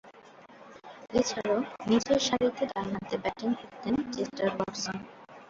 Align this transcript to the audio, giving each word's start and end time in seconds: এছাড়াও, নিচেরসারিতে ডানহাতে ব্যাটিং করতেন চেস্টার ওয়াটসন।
এছাড়াও, 1.13 1.57
নিচেরসারিতে 1.89 2.63
ডানহাতে 2.71 3.15
ব্যাটিং 3.23 3.49
করতেন 3.59 3.95
চেস্টার 4.13 4.47
ওয়াটসন। 4.51 4.97